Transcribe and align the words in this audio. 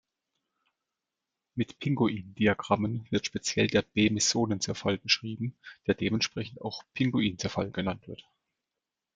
Mit 1.53 1.77
Pinguin-Diagrammen 1.77 3.05
wird 3.11 3.27
speziell 3.27 3.67
der 3.67 3.83
B-Mesonen-Zerfall 3.83 4.97
beschrieben, 4.97 5.55
der 5.85 5.93
dementsprechend 5.93 6.59
auch 6.61 6.81
Pinguin-Zerfall 6.95 7.69
genannt 7.69 8.07
wird. 8.07 8.27